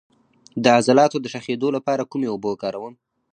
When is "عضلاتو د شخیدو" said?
0.77-1.69